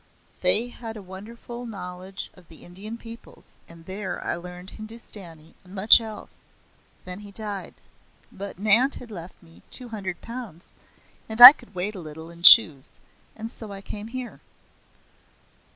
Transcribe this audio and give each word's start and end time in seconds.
They 0.41 0.69
had 0.69 0.97
a 0.97 1.01
wonderful 1.03 1.67
knowledge 1.67 2.31
of 2.33 2.47
the 2.47 2.65
Indian 2.65 2.97
peoples, 2.97 3.53
and 3.69 3.85
there 3.85 4.19
I 4.25 4.35
learned 4.35 4.71
Hindustani 4.71 5.53
and 5.63 5.75
much 5.75 6.01
else. 6.01 6.41
Then 7.05 7.19
he 7.19 7.29
died. 7.29 7.75
But 8.31 8.57
an 8.57 8.65
aunt 8.65 8.95
had 8.95 9.11
left 9.11 9.35
me 9.43 9.61
two 9.69 9.89
hundred 9.89 10.19
pounds, 10.19 10.69
and 11.29 11.39
I 11.39 11.51
could 11.53 11.75
wait 11.75 11.93
a 11.93 11.99
little 11.99 12.31
and 12.31 12.43
choose; 12.43 12.85
and 13.35 13.51
so 13.51 13.71
I 13.71 13.81
came 13.81 14.07
here." 14.07 14.39